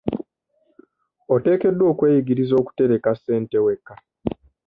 [1.35, 3.95] Oteekeddwa okweyigiriza okutereka ssente wekka.